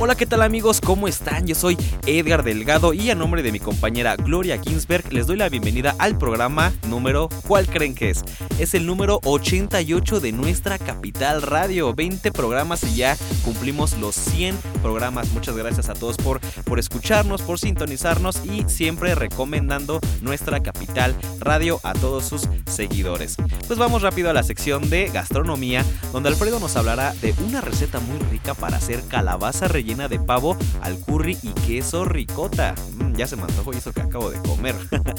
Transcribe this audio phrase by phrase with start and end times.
[0.00, 0.80] Hola, ¿qué tal amigos?
[0.80, 1.48] ¿Cómo están?
[1.48, 1.76] Yo soy
[2.06, 6.16] Edgar Delgado y a nombre de mi compañera Gloria Kingsberg les doy la bienvenida al
[6.16, 8.22] programa número, ¿cuál creen que es?
[8.60, 11.94] Es el número 88 de nuestra capital radio.
[11.94, 15.32] 20 programas y ya cumplimos los 100 programas.
[15.32, 21.80] Muchas gracias a todos por, por escucharnos, por sintonizarnos y siempre recomendando nuestra capital radio
[21.82, 23.34] a todos sus seguidores.
[23.66, 27.98] Pues vamos rápido a la sección de gastronomía, donde Alfredo nos hablará de una receta
[27.98, 32.74] muy rica para hacer calabaza rellena llena de pavo al curry y queso ricota.
[32.96, 34.76] Mm, ya se me antojó eso que acabo de comer.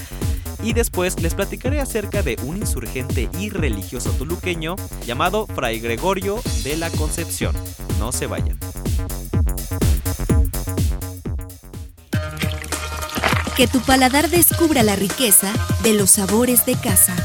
[0.63, 6.77] y después les platicaré acerca de un insurgente y religioso tuluqueño llamado Fray Gregorio de
[6.77, 7.55] la Concepción.
[7.97, 8.57] No se vayan.
[13.57, 15.51] Que tu paladar descubra la riqueza
[15.83, 17.15] de los sabores de casa.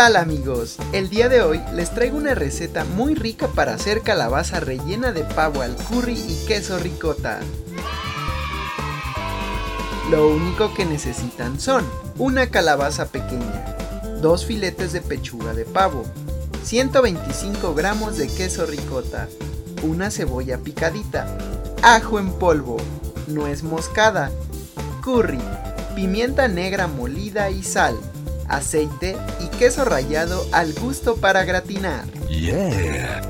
[0.00, 0.78] Tal amigos?
[0.94, 5.24] El día de hoy les traigo una receta muy rica para hacer calabaza rellena de
[5.24, 7.40] pavo al curry y queso ricota.
[10.10, 11.84] Lo único que necesitan son
[12.16, 13.76] una calabaza pequeña,
[14.22, 16.04] dos filetes de pechuga de pavo,
[16.64, 19.28] 125 gramos de queso ricota,
[19.82, 21.26] una cebolla picadita,
[21.82, 22.78] ajo en polvo,
[23.26, 24.30] nuez moscada,
[25.04, 25.42] curry,
[25.94, 27.98] pimienta negra molida y sal
[28.50, 32.04] aceite y queso rallado al gusto para gratinar.
[32.28, 33.22] Yeah.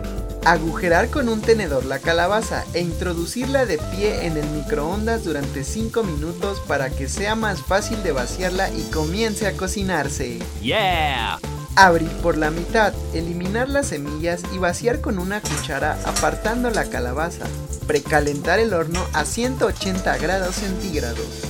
[0.45, 6.03] Agujerar con un tenedor la calabaza e introducirla de pie en el microondas durante 5
[6.03, 10.39] minutos para que sea más fácil de vaciarla y comience a cocinarse.
[10.63, 11.39] Yeah.
[11.77, 17.45] Abrir por la mitad, eliminar las semillas y vaciar con una cuchara apartando la calabaza.
[17.87, 21.50] Precalentar el horno a 180 grados centígrados.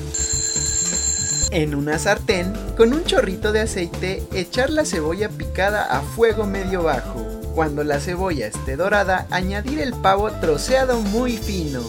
[1.52, 6.84] En una sartén, con un chorrito de aceite, echar la cebolla picada a fuego medio
[6.84, 7.26] bajo.
[7.56, 11.82] Cuando la cebolla esté dorada, añadir el pavo troceado muy fino.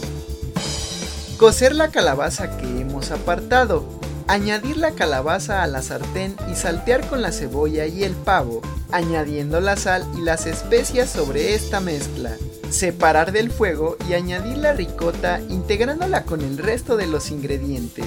[1.37, 3.85] Cocer la calabaza que hemos apartado.
[4.27, 9.59] Añadir la calabaza a la sartén y saltear con la cebolla y el pavo, añadiendo
[9.59, 12.35] la sal y las especias sobre esta mezcla.
[12.69, 18.05] Separar del fuego y añadir la ricota integrándola con el resto de los ingredientes.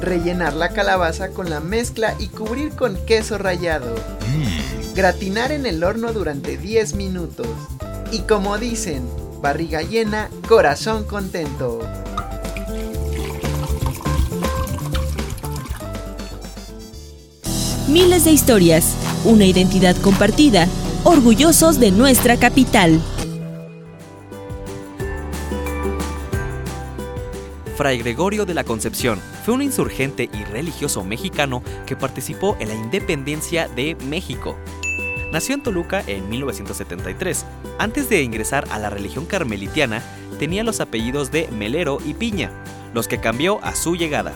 [0.00, 3.94] Rellenar la calabaza con la mezcla y cubrir con queso rallado.
[3.94, 4.94] Mm.
[4.94, 7.48] Gratinar en el horno durante 10 minutos.
[8.10, 9.06] Y como dicen,
[9.42, 11.80] barriga llena, corazón contento.
[17.88, 20.66] Miles de historias, una identidad compartida,
[21.04, 23.00] orgullosos de nuestra capital.
[27.76, 32.74] Fray Gregorio de la Concepción fue un insurgente y religioso mexicano que participó en la
[32.74, 34.56] independencia de México.
[35.30, 37.46] Nació en Toluca en 1973.
[37.78, 40.02] Antes de ingresar a la religión carmelitiana,
[40.40, 42.50] tenía los apellidos de Melero y Piña,
[42.94, 44.32] los que cambió a su llegada.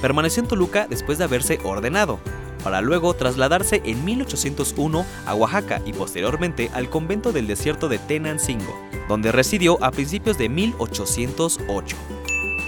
[0.00, 2.18] Permaneció en Toluca después de haberse ordenado,
[2.62, 8.74] para luego trasladarse en 1801 a Oaxaca y posteriormente al convento del desierto de Tenancingo,
[9.08, 11.96] donde residió a principios de 1808.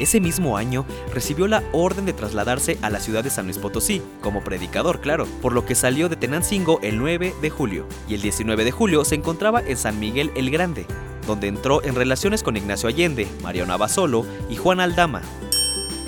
[0.01, 4.01] Ese mismo año recibió la orden de trasladarse a la ciudad de San Luis Potosí,
[4.23, 8.23] como predicador, claro, por lo que salió de Tenancingo el 9 de julio, y el
[8.23, 10.87] 19 de julio se encontraba en San Miguel el Grande,
[11.27, 15.21] donde entró en relaciones con Ignacio Allende, Mariano Abasolo y Juan Aldama.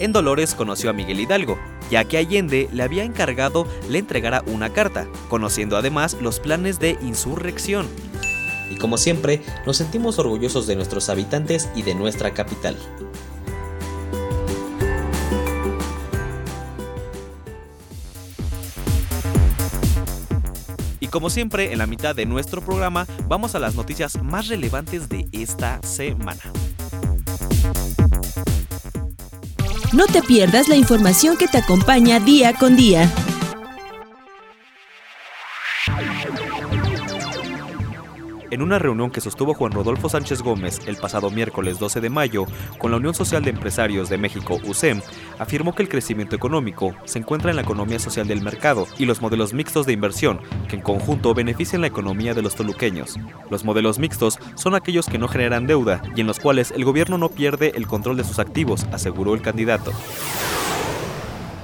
[0.02, 1.56] En Dolores conoció a Miguel Hidalgo,
[1.88, 6.98] ya que Allende le había encargado le entregara una carta, conociendo además los planes de
[7.02, 7.86] insurrección.
[8.68, 12.76] Y como siempre, nos sentimos orgullosos de nuestros habitantes y de nuestra capital.
[21.12, 25.28] como siempre, en la mitad de nuestro programa vamos a las noticias más relevantes de
[25.30, 26.40] esta semana.
[29.92, 33.12] No te pierdas la información que te acompaña día con día.
[38.52, 42.44] En una reunión que sostuvo Juan Rodolfo Sánchez Gómez el pasado miércoles 12 de mayo
[42.76, 45.00] con la Unión Social de Empresarios de México, USEM,
[45.38, 49.22] afirmó que el crecimiento económico se encuentra en la economía social del mercado y los
[49.22, 50.38] modelos mixtos de inversión,
[50.68, 53.16] que en conjunto benefician la economía de los toluqueños.
[53.48, 57.16] Los modelos mixtos son aquellos que no generan deuda y en los cuales el gobierno
[57.16, 59.92] no pierde el control de sus activos, aseguró el candidato.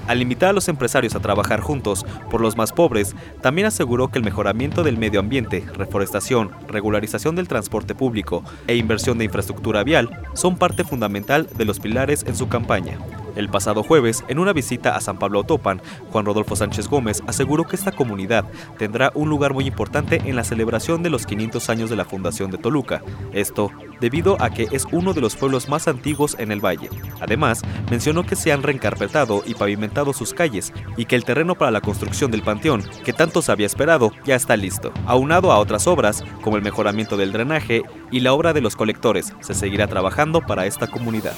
[0.09, 4.19] Al invitar a los empresarios a trabajar juntos por los más pobres, también aseguró que
[4.19, 10.09] el mejoramiento del medio ambiente, reforestación, regularización del transporte público e inversión de infraestructura vial
[10.33, 12.99] son parte fundamental de los pilares en su campaña.
[13.39, 15.81] El pasado jueves, en una visita a San Pablo Otopan,
[16.11, 18.45] Juan Rodolfo Sánchez Gómez aseguró que esta comunidad
[18.79, 22.51] tendrá un lugar muy importante en la celebración de los 500 años de la fundación
[22.51, 23.01] de Toluca.
[23.33, 23.71] Esto
[24.01, 26.91] debido a que es uno de los pueblos más antiguos en el valle.
[27.21, 27.63] Además,
[27.93, 31.81] mencionó que se han reencarpetado y pavimentado sus calles y que el terreno para la
[31.81, 34.93] construcción del panteón, que tanto se había esperado, ya está listo.
[35.07, 39.33] Aunado a otras obras, como el mejoramiento del drenaje y la obra de los colectores,
[39.39, 41.35] se seguirá trabajando para esta comunidad.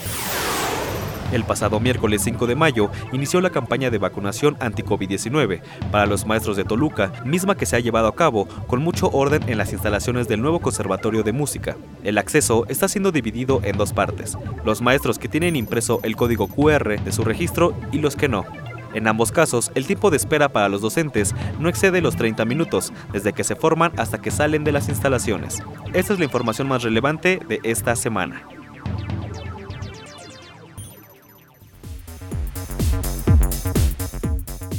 [1.33, 5.61] El pasado miércoles 5 de mayo inició la campaña de vacunación anti-COVID-19
[5.93, 9.49] para los maestros de Toluca, misma que se ha llevado a cabo con mucho orden
[9.49, 11.77] en las instalaciones del nuevo Conservatorio de Música.
[12.03, 16.49] El acceso está siendo dividido en dos partes, los maestros que tienen impreso el código
[16.49, 18.45] QR de su registro y los que no.
[18.93, 22.93] En ambos casos, el tiempo de espera para los docentes no excede los 30 minutos,
[23.13, 25.63] desde que se forman hasta que salen de las instalaciones.
[25.93, 28.43] Esta es la información más relevante de esta semana.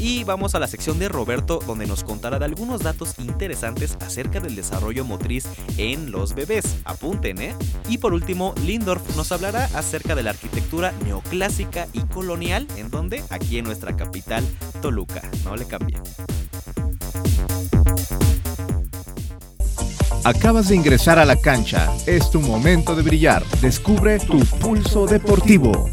[0.02, 4.40] Y vamos a la sección de Roberto donde nos contará de algunos datos interesantes acerca
[4.40, 5.46] del desarrollo motriz
[5.78, 6.66] en los bebés.
[6.86, 7.56] Apunten, ¿eh?
[7.88, 13.24] Y por último, Lindorf nos hablará acerca de la arquitectura neoclásica y colonial, en donde
[13.30, 14.44] aquí en nuestra capital,
[14.82, 15.22] Toluca.
[15.46, 16.02] No le cambien.
[20.24, 21.92] Acabas de ingresar a la cancha.
[22.08, 23.46] Es tu momento de brillar.
[23.62, 25.90] Descubre tu pulso deportivo.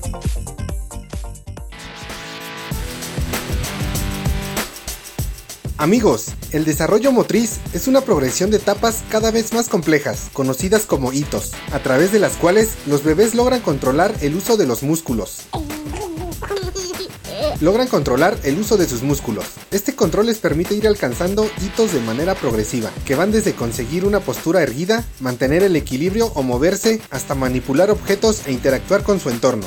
[5.81, 11.13] Amigos, el desarrollo motriz es una progresión de etapas cada vez más complejas, conocidas como
[11.13, 15.43] hitos, a través de las cuales los bebés logran controlar el uso de los músculos.
[17.61, 19.45] Logran controlar el uso de sus músculos.
[19.71, 24.19] Este control les permite ir alcanzando hitos de manera progresiva, que van desde conseguir una
[24.19, 29.67] postura erguida, mantener el equilibrio o moverse, hasta manipular objetos e interactuar con su entorno.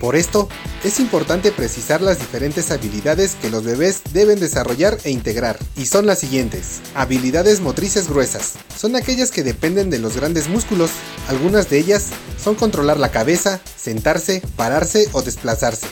[0.00, 0.48] Por esto,
[0.86, 6.06] es importante precisar las diferentes habilidades que los bebés deben desarrollar e integrar, y son
[6.06, 6.80] las siguientes.
[6.94, 8.54] Habilidades motrices gruesas.
[8.76, 10.90] Son aquellas que dependen de los grandes músculos.
[11.28, 15.88] Algunas de ellas son controlar la cabeza, sentarse, pararse o desplazarse.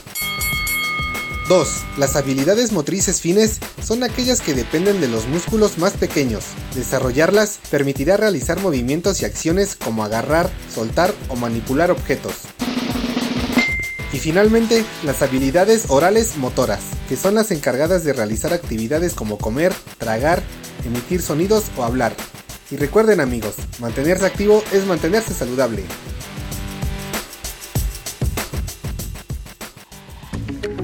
[1.49, 1.69] 2.
[1.99, 6.45] Las habilidades motrices fines son aquellas que dependen de los músculos más pequeños.
[6.75, 12.35] Desarrollarlas permitirá realizar movimientos y acciones como agarrar, soltar o manipular objetos.
[14.15, 19.75] Y finalmente, las habilidades orales motoras, que son las encargadas de realizar actividades como comer,
[19.99, 20.41] tragar,
[20.87, 22.15] emitir sonidos o hablar.
[22.71, 25.83] Y recuerden amigos, mantenerse activo es mantenerse saludable.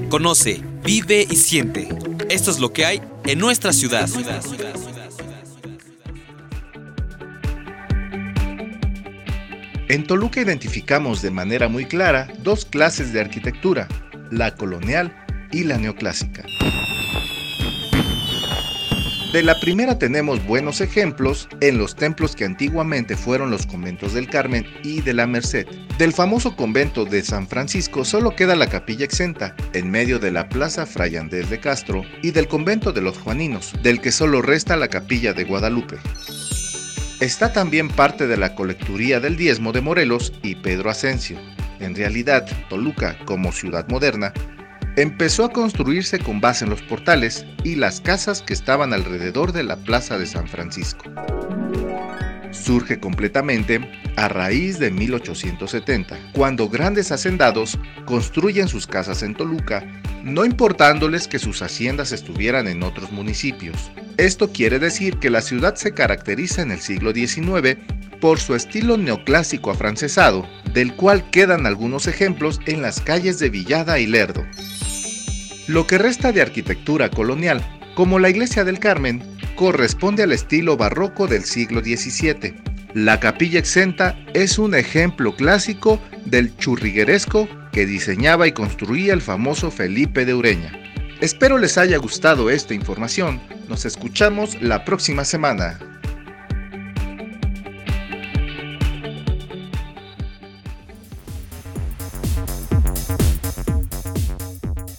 [0.09, 1.87] Conoce, vive y siente.
[2.27, 4.09] Esto es lo que hay en nuestra ciudad.
[9.91, 13.89] En Toluca identificamos de manera muy clara dos clases de arquitectura,
[14.31, 15.13] la colonial
[15.51, 16.45] y la neoclásica.
[19.33, 24.29] De la primera tenemos buenos ejemplos en los templos que antiguamente fueron los conventos del
[24.29, 25.67] Carmen y de la Merced.
[25.97, 30.47] Del famoso convento de San Francisco solo queda la capilla exenta, en medio de la
[30.47, 34.77] plaza Fray Andrés de Castro, y del convento de los Juaninos, del que solo resta
[34.77, 35.97] la capilla de Guadalupe.
[37.21, 41.37] Está también parte de la colecturía del diezmo de Morelos y Pedro Asensio.
[41.79, 44.33] En realidad, Toluca, como ciudad moderna,
[44.95, 49.61] empezó a construirse con base en los portales y las casas que estaban alrededor de
[49.61, 51.03] la Plaza de San Francisco.
[52.61, 53.81] Surge completamente
[54.15, 59.83] a raíz de 1870, cuando grandes hacendados construyen sus casas en Toluca,
[60.23, 63.91] no importándoles que sus haciendas estuvieran en otros municipios.
[64.17, 67.79] Esto quiere decir que la ciudad se caracteriza en el siglo XIX
[68.19, 73.97] por su estilo neoclásico afrancesado, del cual quedan algunos ejemplos en las calles de Villada
[73.97, 74.45] y Lerdo.
[75.67, 77.65] Lo que resta de arquitectura colonial,
[77.95, 79.23] como la iglesia del Carmen,
[79.61, 82.55] corresponde al estilo barroco del siglo XVII.
[82.95, 89.69] La capilla exenta es un ejemplo clásico del churrigueresco que diseñaba y construía el famoso
[89.69, 90.73] Felipe de Ureña.
[91.19, 93.39] Espero les haya gustado esta información.
[93.69, 95.90] Nos escuchamos la próxima semana.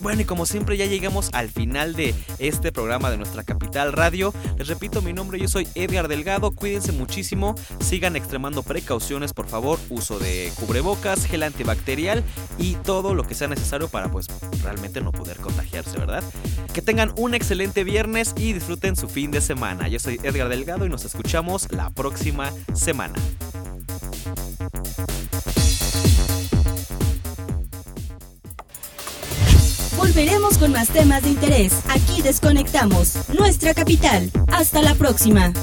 [0.02, 4.34] Bueno, y como siempre ya llegamos al final de este programa de nuestra capital radio.
[4.58, 6.50] Les repito mi nombre, yo soy Edgar Delgado.
[6.50, 12.24] Cuídense muchísimo, sigan extremando precauciones, por favor, uso de cubrebocas, gel antibacterial
[12.58, 14.26] y todo lo que sea necesario para pues
[14.64, 16.24] realmente no poder contagiarse, ¿verdad?
[16.74, 19.86] Que tengan un excelente viernes y disfruten su fin de semana.
[19.86, 23.14] Yo soy Edgar Delgado y nos escuchamos la próxima semana.
[30.14, 31.72] Volveremos con más temas de interés.
[31.88, 34.30] Aquí desconectamos nuestra capital.
[34.48, 35.54] Hasta la próxima.